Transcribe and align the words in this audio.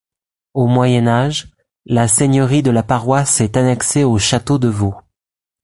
Au 0.55 0.65
Moyen 0.65 1.05
Âge, 1.07 1.51
la 1.85 2.07
seigneurie 2.07 2.63
de 2.63 2.71
la 2.71 2.81
paroisse 2.81 3.39
est 3.39 3.55
annexée 3.55 4.03
au 4.03 4.17
château 4.17 4.57
de 4.57 4.67
Vaux. 4.67 4.95